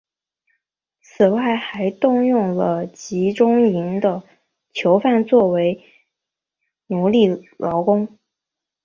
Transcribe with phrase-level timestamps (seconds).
[0.99, 4.23] 此外还动用了集中营的
[4.73, 5.79] 囚犯作为
[6.87, 8.17] 奴隶劳工。